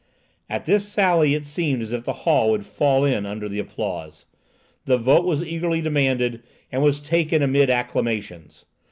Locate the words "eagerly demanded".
5.43-6.41